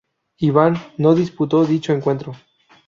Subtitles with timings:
[0.39, 2.33] Iván no disputo dicho encuentro.